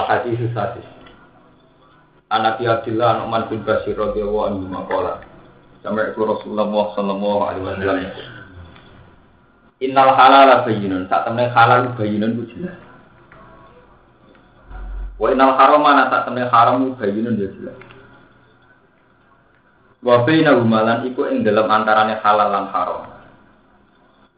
[0.00, 0.88] Al-Hadis Sadis.
[2.30, 5.20] Anak Abdullah Nu'man bin Bashir radhiyallahu anhu maqala.
[5.82, 8.12] Sampai itu Rasulullah sallallahu alaihi wasallam.
[9.80, 12.76] Innal halala bayyinun, sak temne halal bayyinun ku jelas.
[15.16, 17.78] Wa innal harama ana sak temne haram bayyinun ya jelas.
[20.00, 23.04] Wa baina humalan iku ing dalam antarane halal lan haram.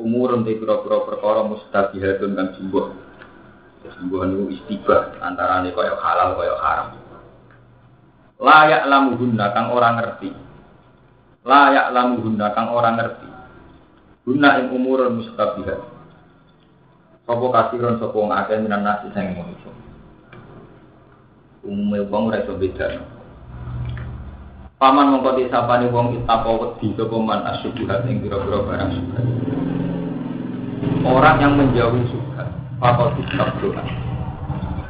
[0.01, 3.12] Umurun te pira-pira perkara mustabihatun kang jumbo
[3.96, 6.88] Sembuhan itu istibah antara ini koyok halal koyok haram.
[8.42, 10.30] Layak lamu guna kang orang ngerti.
[11.46, 13.29] Layak lamu guna kang orang ngerti.
[14.26, 15.79] Guna yang umurun mustabihat.
[17.23, 19.71] Sopo kasiron sopo ngakeh minan nasi sayang manusia.
[21.62, 22.99] Umumnya wong ora iso beda.
[24.82, 28.93] Paman mongko disapani wong itapo wedi sapa man asyubuhat ing pira-pira barang.
[31.06, 32.02] Orang yang menjauhi
[32.83, 33.83] syubhat Fakot istabroha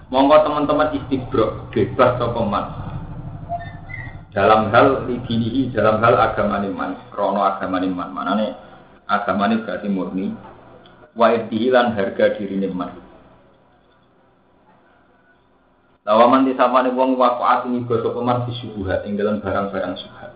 [0.09, 2.65] Monggo teman-teman istibro Bebas sokoman
[4.33, 8.73] Dalam hal liginihi Dalam hal agama niman Krono agama niman Manane
[9.12, 10.33] agama ini berarti murni.
[11.12, 12.97] Wa irtihilan harga diri niman
[16.03, 20.33] Lawaman disamani wong wakoat ngigo sokoman di subuhat Ing dalam barang-barang subhat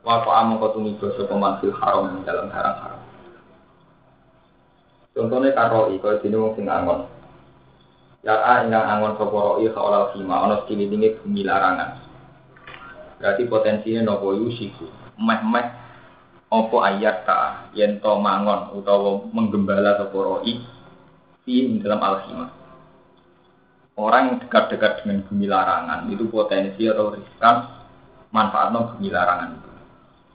[0.00, 3.09] Wakoat mongko tungigo sokoman fil haram dalam barang haram
[5.20, 7.04] Contohnya karoi, kalau sini wong sing angon.
[8.24, 12.00] Ya a ingkang angon sapa roi khaulal khima ana sekililinge bumi larangan.
[13.20, 14.88] Berarti potensinya nopo yusiku.
[15.20, 15.66] Meh-meh
[16.48, 20.56] opo ayat ka yen to mangon utawa menggembala sapa roi
[21.44, 22.48] di dalam alkhima.
[24.00, 27.56] Orang yang dekat-dekat dengan bumi larangan itu potensi atau riskan
[28.32, 29.50] manfaatnya bumi larangan.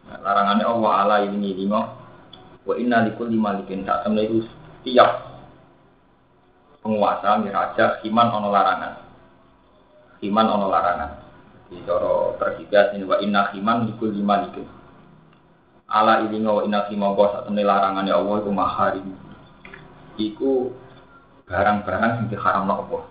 [0.06, 1.90] Nah, larangannya Allah Allah ini lima
[2.66, 4.46] wa inna likul lima likin tak temen itu
[4.86, 5.12] tiap
[6.86, 8.94] penguasa raja iman ono larangan.
[10.22, 11.12] Iman ono larangan.
[11.66, 14.70] Di coro terhigas ini wa inna iman likul lima likul
[15.86, 19.08] ala ini wa inna iman bos atau larangan ya Allah itu maharim
[20.18, 20.74] iku
[21.46, 23.04] barang-barang yang diharam Allah.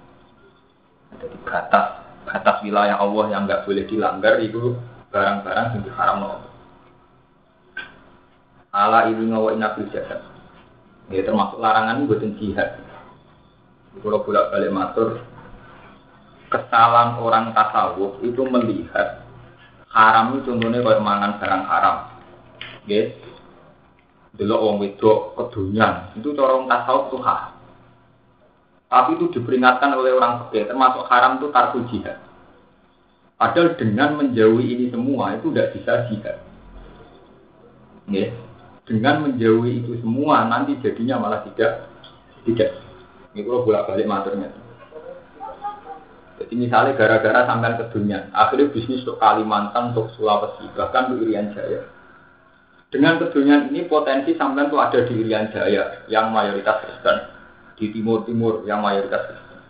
[1.23, 1.87] Jadi batas
[2.27, 4.75] batas wilayah Allah yang nggak boleh dilanggar itu
[5.15, 6.51] barang-barang yang diharam Allah.
[8.75, 9.71] Ala ini wa inna
[11.13, 12.81] Ya termasuk larangan buatan jihad.
[14.01, 15.09] Kalau bolak balik matur,
[16.49, 19.23] kesalahan orang tasawuf itu melihat
[19.93, 21.97] haram itu contohnya kayak mangan barang haram.
[22.89, 23.15] Yes.
[24.35, 27.55] Delok wong wedok kedunyan, itu cara orang tasawuf tuh haram.
[28.91, 32.19] Tapi itu diperingatkan oleh orang fakir, termasuk haram itu tarku jihad.
[33.39, 36.39] Padahal dengan menjauhi ini semua itu tidak bisa jihad.
[38.11, 38.35] Yes
[38.85, 41.89] dengan menjauhi itu semua nanti jadinya malah tidak
[42.45, 42.77] tidak.
[43.33, 44.53] Ini kalau bolak balik maturnya.
[46.35, 51.57] Jadi misalnya gara-gara sampai ke dunia akhirnya bisnis untuk Kalimantan untuk Sulawesi bahkan untuk Irian
[51.57, 51.89] Jaya.
[52.93, 57.17] Dengan kedunian ini potensi sampai itu ada di Irian Jaya yang mayoritas Kristen.
[57.75, 59.61] Di Timur Timur yang mayoritas Kristen.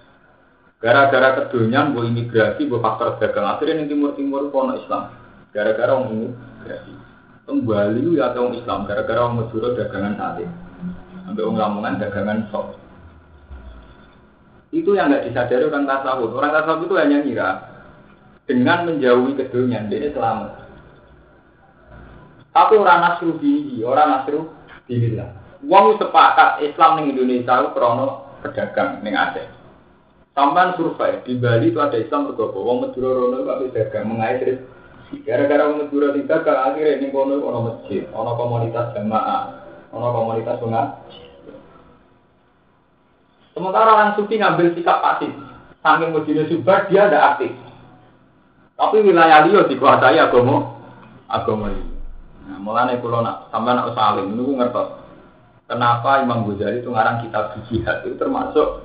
[0.82, 3.46] Gara-gara kedunian bu imigrasi bu faktor dagang.
[3.46, 5.14] Akhirnya di Timur Timur kono Islam.
[5.54, 7.13] Gara-gara orang imigrasi
[7.44, 10.44] Teng Bali ya orang Islam gara-gara orang Madura dagangan sate.
[11.28, 12.76] Sampai orang Lamongan dagangan sop.
[14.72, 16.32] Itu yang nggak disadari orang tasawuf.
[16.32, 17.48] Orang tasawuf itu hanya ngira
[18.48, 20.64] dengan menjauhi kedunian dia selamat.
[22.54, 24.48] Tapi orang nasru bihi, orang nasru
[24.88, 25.30] billah.
[25.64, 29.48] Wong sepakat Islam ning Indonesia itu krono pedagang ning Aceh.
[30.34, 32.66] Sampai survei di Bali itu ada Islam bergopo.
[32.66, 34.60] Wong Madura rono itu dagang mengait
[35.22, 39.42] Gara-gara Madura tidak ke akhirnya ini kono ono masjid, ono komunitas jamaah,
[39.94, 41.20] ono komunitas pengaji.
[43.54, 45.30] Sementara orang sufi ngambil sikap pasif,
[45.78, 47.54] saking masjidnya subar dia ada aktif.
[48.74, 50.74] Tapi wilayah dia dikuasai agama,
[51.30, 51.86] agama ini.
[52.44, 54.88] Nah, mulanya kalau nak sampai nak saling, ini ngertos.
[55.64, 58.84] Kenapa Imam Ghazali itu ngarang kitab jihad itu termasuk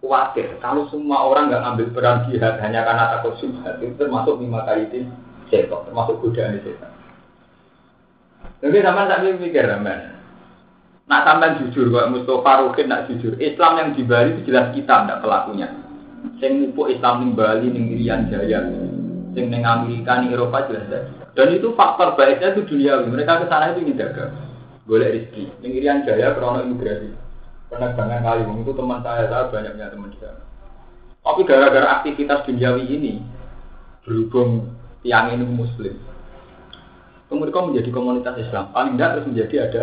[0.00, 4.64] khawatir kalau semua orang nggak ambil peran jihad hanya karena takut subhat itu termasuk lima
[4.64, 4.88] kali
[5.50, 6.90] setan, termasuk godaan setan.
[8.60, 10.00] Jadi sampean tak mikir sampean.
[11.10, 13.34] Nak sampean jujur kok Mustafa Rukin nak jujur.
[13.42, 15.68] Islam yang di Bali itu jelas kita tidak pelakunya.
[16.38, 18.62] Sing mupuk Islam ning Bali ning Irian Jaya,
[19.34, 21.00] sing ning Amerika ning Eropa jelas ada.
[21.34, 23.10] Dan itu faktor baiknya itu duniawi.
[23.10, 24.30] Mereka ke sana itu ingin jaga,
[24.86, 25.44] boleh rezeki.
[25.64, 27.10] Ning Irian Jaya krono imigrasi.
[27.70, 30.42] Penerbangan kali itu teman saya, saya banyaknya teman di sana.
[31.22, 33.14] Tapi gara-gara aktivitas duniawi ini
[34.02, 35.96] berhubung tiang ini muslim,
[37.30, 38.68] kemudian menjadi komunitas Islam.
[38.74, 39.82] Paling tidak terus menjadi ada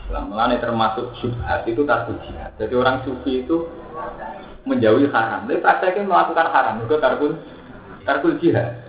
[0.00, 0.24] Islam.
[0.32, 2.52] Melani termasuk syubhat itu tak jihad.
[2.56, 3.68] Jadi orang sufi itu
[4.64, 5.44] menjauhi haram.
[5.44, 6.74] Tapi prakteknya melakukan haram.
[6.80, 7.32] Itu tarkul
[8.06, 8.80] tarkul jihad.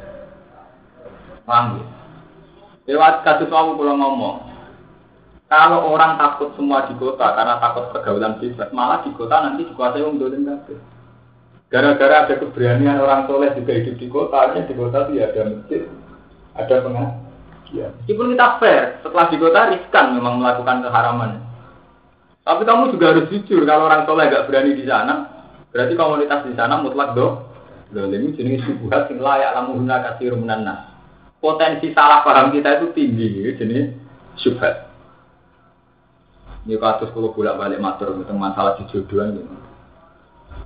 [1.44, 1.86] Paham ya?
[2.90, 4.38] Lewat kasus kamu kalau ngomong,
[5.46, 10.02] kalau orang takut semua di kota karena takut pergaulan bebas, malah di kota nanti dikuasai
[10.02, 10.78] orang dolim kabeh.
[11.70, 15.86] Gara-gara ada keberanian orang soleh juga hidup di kota, di kota itu ya ada masjid,
[16.58, 17.30] ada pengajian
[17.70, 17.94] Ya.
[18.02, 21.32] Meskipun kita fair, setelah di kota riskan memang melakukan keharaman.
[22.42, 26.58] Tapi kamu juga harus jujur kalau orang soleh gak berani di sana, berarti komunitas di
[26.58, 27.46] sana mutlak do.
[27.94, 30.94] Loh, ini jenis subuhat yang layak lamu guna kasih rumenana.
[31.42, 33.98] Potensi salah paham kita itu tinggi, jenis
[34.38, 34.90] subhat.
[36.66, 39.69] Ini kasus kalau bolak balik matur tentang masalah jodohan gitu.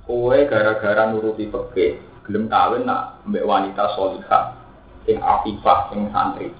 [0.02, 4.52] Kowe gara-gara nuruti peke, gelem kawin nak mbak wanita solihah,
[5.06, 6.50] yang afifah, yang santri.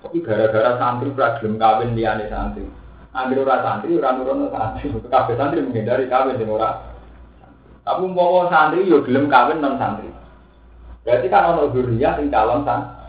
[0.00, 2.64] Tapi gara-gara santri gelem kawin liyane santri.
[3.12, 4.88] Ambil ora santri ora nurono santri.
[4.88, 6.80] Kabeh santri menghindari kawin sing ora.
[7.84, 10.08] Tapi umpama santri yo gelem kawin non santri.
[11.04, 13.00] Berarti kan ono zuriyah sing calon santri.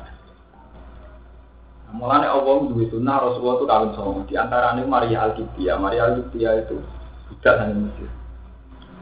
[1.93, 4.21] Mulane Allah duwe sunnah Rasulullah itu kawin sama.
[4.25, 5.77] Di antaranya Maria Al-Qibtiyah.
[5.77, 6.81] Maria Al-Qibtiyah itu
[7.29, 8.09] budak dari Mesir.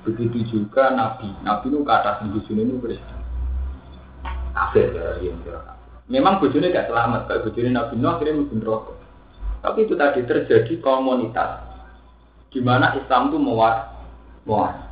[0.02, 1.30] Begitu juga Nabi.
[1.46, 3.20] Nabi itu kata sini itu Kristen.
[4.52, 5.34] Kafir ya, iya,
[6.12, 8.98] Memang bojone gak selamat, kayak bojone Nabi Nuh akhirnya mungkin rokok.
[9.62, 11.62] Tapi itu tadi terjadi komunitas
[12.52, 13.96] di mana Islam itu mewar,
[14.44, 14.92] mewar.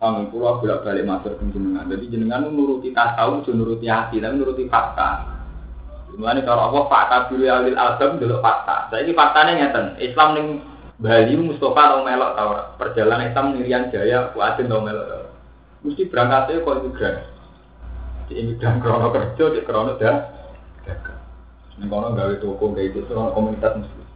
[0.00, 1.84] Kami pulau bolak balik masuk ke jenengan.
[1.84, 5.28] Jadi jenengan itu nuruti tasawuf, itu nuruti hati, tapi nuruti fakta.
[6.16, 8.88] Mulanya kalau apa fakta dulu alil album dulu fakta.
[8.88, 9.80] Saya ini faktanya nyata.
[10.00, 10.46] Islam ning
[11.00, 15.24] Bali Mustafa tau melok tau perjalanan Islam Nirian Jaya, Kuasin tau melok tau.
[15.80, 17.26] Mesti berangkatnya kok gratis
[18.30, 20.16] di imigran krono kerja di krono dah
[21.80, 24.06] ini kono gawe toko kayak itu krono komunitas muslim.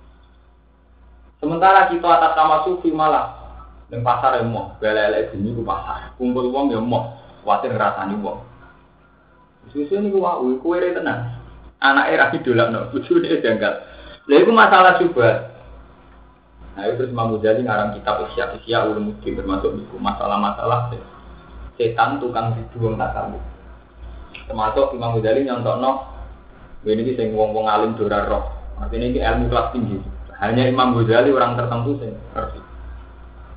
[1.43, 3.43] Sementara kita atas nama sufi malah
[3.91, 6.15] di pasar mau belele gini ke pasar.
[6.15, 8.39] Kumpul uang yang mau khawatir ngerasani uang
[9.73, 11.41] susu ini gua wih kue tenang
[11.81, 13.83] anak era idolak no lucu ini janggal.
[14.29, 15.54] Itu masalah coba
[16.75, 20.91] Nah itu terus Imam Ghazali ngarang kitab Isya Isya Ulum Muslim termasuk itu masalah-masalah
[21.79, 23.39] setan tukang dibuang tak tahu
[24.51, 25.93] Termasuk Imam Ghazali no,
[26.83, 28.45] ini sing wong-wong alim dora roh.
[28.77, 29.97] Artinya ini ilmu kelas tinggi.
[30.43, 32.61] Hanya Imam Ghazali orang tertentu ngerti.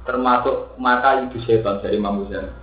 [0.05, 2.53] Termasuk mata itu setan dari Imam Ghazali.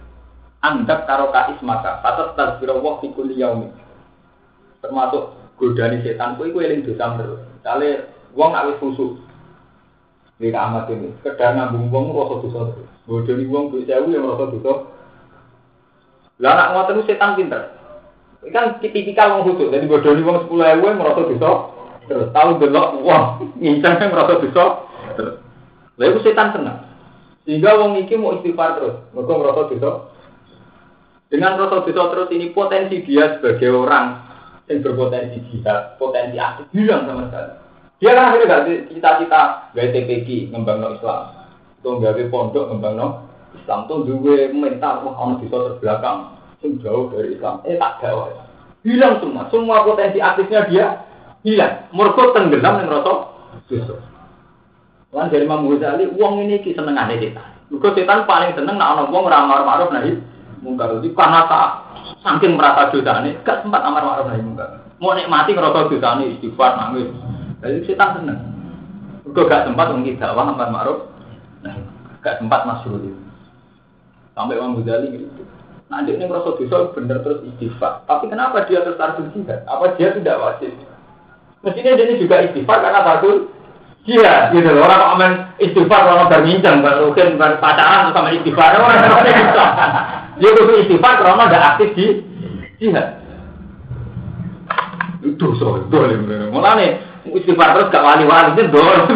[0.65, 3.53] Andak karo kais maka patas tasbiro waktu kuliah
[4.81, 7.43] Termasuk godani setan kuwi kuwi eling dosa terus.
[7.61, 8.81] Kale wong nak wis
[10.34, 12.90] Di amat ini, kedar ngambung wong rasa dosa terus.
[13.06, 14.72] Godani wong duit yang rasa dosa.
[16.42, 17.70] Lah anak setan pinter.
[18.50, 19.70] Kan tipikal wong khusus.
[19.70, 21.50] Jadi bodoni wong sepuluh ewu merasa dosa
[22.10, 22.28] terus.
[22.34, 23.22] Tahu delok wong
[23.62, 24.64] ngincang merasa dosa
[25.14, 25.34] terus.
[26.26, 26.78] Setan senang.
[27.46, 28.96] Sehingga wong iki mau istighfar terus.
[29.14, 29.90] Mereka merasa dosa.
[31.31, 34.19] Dengan merasa dosa terus ini potensi dia sebagai orang
[34.67, 37.64] yang berpotensi jihad potensi aktif hilang sama sekali
[38.05, 41.49] dia kan akhirnya gak cita-cita gaya TPG ngembang no Islam
[41.81, 43.08] tuh gawe pondok ngembang no
[43.56, 46.34] Islam tuh dua mental wah orang terbelakang
[46.65, 47.61] yang jauh dari Islam.
[47.69, 48.32] Eh tak jauh.
[48.84, 49.49] Hilang semua.
[49.53, 50.87] Semua potensi aktifnya dia
[51.44, 51.89] hilang.
[51.93, 53.13] Mereka tenggelam yang rasa
[53.69, 53.96] dosa.
[55.15, 57.49] Lan dari Imam Ghazali, uang ini ki seneng ada setan.
[57.70, 60.19] Mereka setan paling seneng nak orang uang ramar maruf nahi
[60.61, 60.91] mungkar.
[60.99, 61.69] Jadi karena tak
[62.27, 64.82] saking merasa dosa ini, gak sempat amar maruf nahi mungkar.
[64.99, 67.08] Mau nikmati ngerasa dosa ini istighfar nangis.
[67.65, 68.41] Jadi setan seneng.
[69.25, 71.09] Mereka gak sempat mungkin dakwah amar maruf.
[71.65, 71.73] Nah,
[72.21, 73.17] gak sempat masuk itu.
[74.37, 75.43] Sampai Imam Ghazali gitu.
[75.89, 78.05] Nah, dia ini merasa dosa benar terus istighfar.
[78.05, 79.65] Tapi kenapa dia terus tarful jihad?
[79.65, 80.77] Apa dia tidak wajib?
[81.65, 83.49] Mestinya dia ini juga istighfar karena tarful
[84.05, 84.53] jihad.
[84.53, 84.85] Gitu loh.
[84.85, 88.77] Orang kok aman istighfar kalau bermincang, mungkin pacaran sama istighfar.
[88.77, 89.67] Orang orang bisa.
[90.37, 92.06] Dia butuh istighfar karena tidak aktif di
[92.77, 93.09] jihad.
[95.25, 95.97] Itu so, itu
[96.53, 99.08] Mulane istighfar terus gak wali-wali itu dor.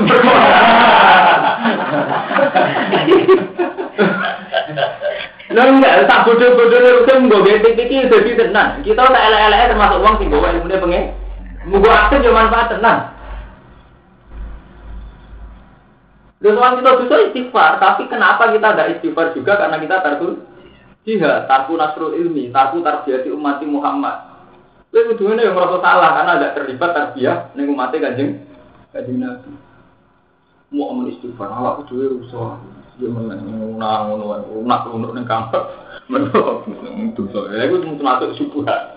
[5.49, 8.85] Lah enggak, tak bodoh-bodoh rugen nggo BPT iki dadi tenan.
[8.85, 11.05] Kita tak elek-elek termasuk wong sing gawe ilmune pengen.
[11.69, 13.13] Mugo aktif yo manfaat tenan.
[16.39, 20.47] Lalu kita bisa istighfar, tapi kenapa kita tidak istighfar juga karena kita tertutup
[21.09, 24.28] Jihad, tarku nasrul ilmi, tarku tarbiyati umat Muhammad.
[24.89, 28.41] Itu tujuannya yang merasa salah karena ada terlibat tarbiyah ning umat kanjeng
[28.89, 29.53] kanjeng Nabi.
[30.73, 32.61] Mau amal istighfar, awak kudu rusak.
[32.99, 35.65] Dia menang ngono ngono nak ngono ning kamar.
[36.09, 36.65] Menurut
[37.15, 37.53] dosa.
[37.53, 38.97] Ya iku termasuk subuhat.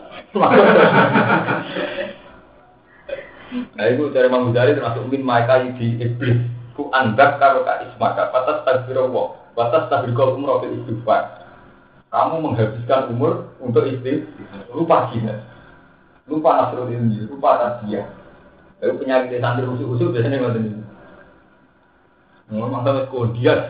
[3.52, 6.40] Nah itu dari Imam Ghazali termasuk min maika di iblis.
[6.72, 8.32] Ku anggap karo ka ismaka.
[8.32, 9.28] Batas takbirullah.
[9.60, 11.44] Batas takbirullah umroh istighfar.
[12.12, 14.24] Kamu menghabiskan umur untuk istri.
[14.72, 15.51] Lupa gila.
[16.30, 17.26] Lupa nasrul ini.
[17.26, 18.06] Lupa tarbiyah.
[18.82, 20.72] Lalu penyakit santri usul-usul biasanya nggak ini.
[22.52, 23.70] Ngomong masalah kodian.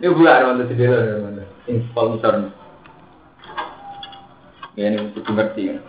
[0.00, 1.44] Ini bulan mana sendiri.
[1.70, 2.50] Info misalnya.
[4.76, 5.80] Ya ini kudu ngerti kan.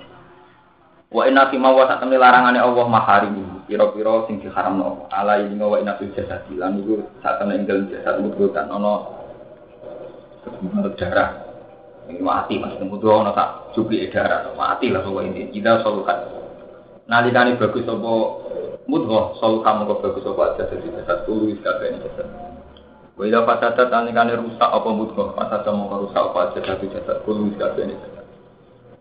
[1.11, 3.67] Wa inna fi ma wa satamni larangane Allah maharimu.
[3.67, 5.07] Pira-pira sing diharamno Allah.
[5.11, 8.19] Ala ini wa inna fil jasad lan iku satamne ing dalem jasad
[8.55, 8.93] kan ana
[10.95, 11.50] darah.
[12.11, 15.55] Ini mati mas, kemudian ono tak cupi darah, mati lah pokoknya ini.
[15.55, 16.19] Kita solukan.
[17.07, 18.11] Nalikane bagus apa?
[18.91, 20.41] Mudghah, solukan mongko bagus apa?
[20.51, 22.27] Aja jadi jasad tulu wis kabeh jasad.
[23.15, 26.39] Wa ila fasadat nalikane rusak apa mudghah, fasadat mongko rusak apa?
[26.51, 28.27] Aja jadi jasad tulu wis kabeh jasad.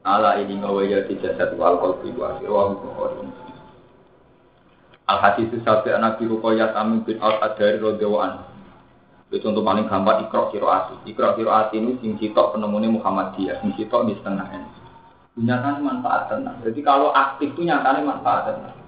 [0.07, 3.51] Ala ini ngawaya di jasad wal qalbi wa wa bukhari
[5.11, 8.47] al hadis sabi anak biru koyat amin bin al adari rodewan
[9.31, 14.11] itu contoh paling gampang ikro kiroati ikro kiroati ini sing sitok penemunya Muhammadiyah sing sitok
[14.11, 14.69] di setengah ini
[15.47, 18.81] nyatanya manfaat tenang jadi kalau aktif itu nyatanya manfaat tenang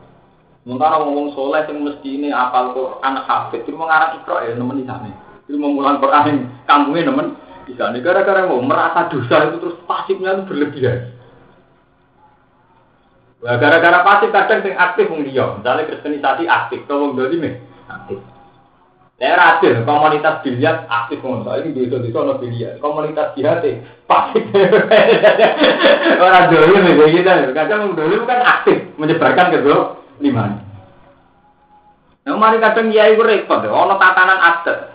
[0.62, 4.87] sementara ngomong soleh yang mesti ini apal Quran hafid itu mengarang ikro ya nemen di
[4.87, 5.11] sana.
[5.46, 7.34] Itu mengulang Quran kampungnya nemen
[7.66, 7.99] di sana.
[7.99, 10.99] Gara-gara mau merasa dosa itu terus pasifnya itu berlebihan.
[13.42, 17.58] Gara-gara pasif kadang sing aktif wong liya, misalnya kristenisasi aktif, to wong nih
[17.90, 18.22] aktif.
[19.23, 23.62] Daerah adil, komunitas biliar aktif wong ini bisa ono biliar, komunitas jihad
[24.11, 24.43] pasif.
[26.26, 29.62] Orang dolim ya gitu, kadang dolim kan aktif menyebarkan ke
[30.26, 30.59] lima.
[32.26, 34.91] Nah, mari kadang ya itu repot, ono tatanan adat.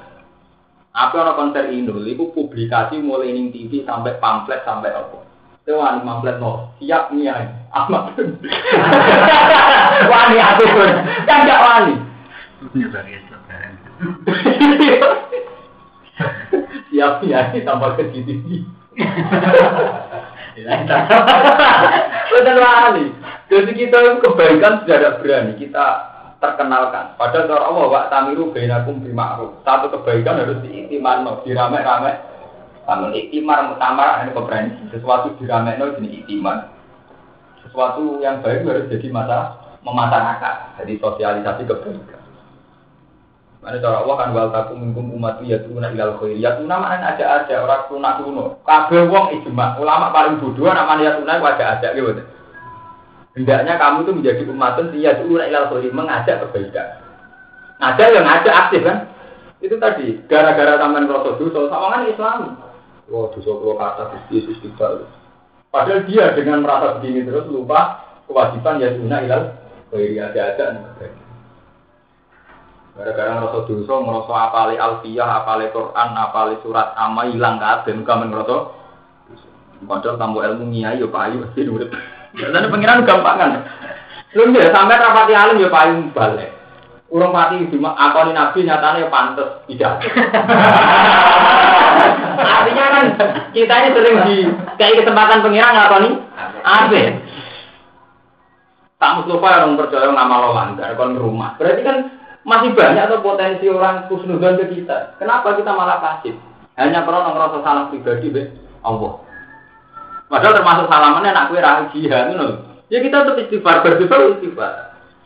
[0.91, 5.23] Apa ono konser Indo, itu publikasi mulai ning TV sampai pamflet sampai apa.
[5.71, 7.31] Wani pamflet no, siap nih
[7.71, 8.11] amat.
[10.11, 10.35] wani
[10.67, 10.91] pun,
[11.23, 11.95] kan gak wani.
[16.91, 18.65] Siap nih ya, tambah ke TV.
[22.33, 23.05] Betul wani.
[23.47, 25.85] Jadi kita kebaikan sudah ada berani kita
[26.37, 27.17] terkenalkan.
[27.17, 29.61] Padahal kalau Allah wa tamiru bainakum bil ma'ruf.
[29.61, 32.13] Satu kebaikan harus diiktiman, dirame-rame.
[32.87, 34.89] Namun iktimar mutamar ini keberanian.
[34.89, 36.71] Sesuatu dirame no jadi iktiman.
[37.65, 40.81] Sesuatu yang baik harus jadi masa memasyarakat.
[40.81, 42.16] Jadi sosialisasi kebaikan.
[43.67, 46.39] Mana cara Allah kan wal takum minkum umat ya tuna ilal khair.
[46.39, 48.63] Ya tuna mana ada ada orang tuna kuno.
[48.63, 49.75] Kabeh wong ijma.
[49.75, 52.23] Ulama paling bodoh namanya ya tuna wajah ada gitu.
[53.35, 56.87] Hendaknya kamu itu menjadi umatun dia dulu ilal khairin mengajak kebaikan.
[57.83, 58.97] Ngajak yang ngajak aktif kan?
[59.59, 62.39] Itu tadi gara-gara taman rasa dosa sama kan Islam.
[63.11, 65.11] Wah dosa kalau kata Yesus kita.
[65.75, 67.99] Padahal dia dengan merasa begini terus lupa
[68.31, 69.43] kewajiban ya guna ilal
[69.91, 71.16] khairin ada-ada kebaikan.
[72.97, 78.57] Gara-gara ngerasa dosa, ngerasa apali alfiyah, apali Quran, apali surat ama hilang kabeh, muka ngerasa.
[79.85, 81.93] Padahal tambah ilmu ngiyai yo payu pasti urip.
[82.33, 83.61] Jadi pengiran gampangan.
[84.33, 86.49] Belum ya sampai rapati alim ya paling balik.
[87.13, 90.01] Urung pati cuma akoni nabi nyatanya ya pantes tidak.
[92.57, 93.05] Artinya kan
[93.55, 94.37] kita ini sering di
[94.75, 96.09] kayak kesempatan pengiran ngakoni
[96.65, 97.01] apa?
[98.97, 101.53] Tak Mustafa yang percaya nama lo langgar kon rumah.
[101.61, 102.16] Berarti kan
[102.47, 105.19] masih banyak atau potensi orang kusnudan ke kita.
[105.19, 106.31] Kenapa kita malah pasif?
[106.79, 108.43] Hanya karena ngerasa salah pribadi, be
[108.87, 109.19] Allah.
[110.31, 112.47] Padahal termasuk salamannya anak kue rahim jihad itu
[112.87, 114.73] Ya kita tetap istighfar, beristighfar istighfar.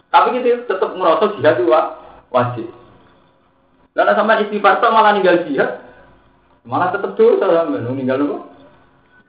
[0.10, 1.70] Tapi kita tetap merasa jihad itu
[2.34, 2.68] wajib.
[3.94, 5.70] Karena sama istighfar itu malah ninggal jihad,
[6.66, 8.38] malah tetap dosa sama ninggal apa?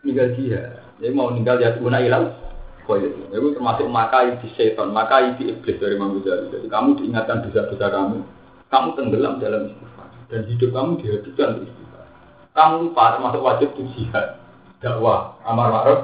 [0.01, 0.81] Ninggal jihad.
[0.97, 2.33] Jadi mau ninggal ya guna ilang.
[2.91, 6.51] Oh itu, termasuk maka di setan, maka di iblis dari Imam Ghazali.
[6.51, 8.19] Jadi kamu diingatkan dosa-dosa kamu,
[8.75, 12.07] kamu tenggelam dalam istighfar dan hidup kamu dihabiskan untuk istighfar.
[12.59, 14.43] Kamu lupa termasuk wajib itu jihad
[14.83, 16.01] dakwah amar ma'ruf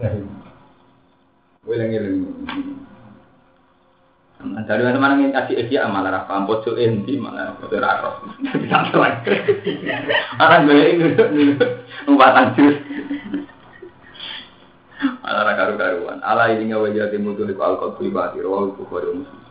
[0.00, 0.24] nahi
[1.66, 2.22] Wiling-wiling.
[4.36, 8.16] Nah, dari mana mana ingin kasih esia malah rafa pojok enti malah pojok rakos.
[8.38, 9.34] Tidak lagi.
[10.38, 11.06] Orang gue ini
[12.06, 12.76] ngubatan jus.
[15.36, 16.24] Malah karu-karuan.
[16.24, 18.40] Allah ini nggak wajah timu tuh di alkohol pribadi.
[18.40, 19.45] Rawal bukhari muslim.